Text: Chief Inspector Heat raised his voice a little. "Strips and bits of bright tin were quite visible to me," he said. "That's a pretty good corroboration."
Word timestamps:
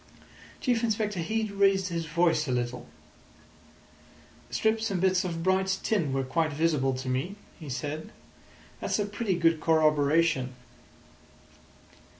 Chief 0.61 0.83
Inspector 0.83 1.19
Heat 1.19 1.51
raised 1.55 1.89
his 1.89 2.07
voice 2.07 2.47
a 2.47 2.51
little. 2.51 2.87
"Strips 4.49 4.89
and 4.89 4.99
bits 4.99 5.23
of 5.23 5.43
bright 5.43 5.77
tin 5.83 6.11
were 6.11 6.23
quite 6.23 6.51
visible 6.51 6.95
to 6.95 7.07
me," 7.07 7.35
he 7.59 7.69
said. 7.69 8.09
"That's 8.79 8.97
a 8.97 9.05
pretty 9.05 9.35
good 9.35 9.61
corroboration." 9.61 10.55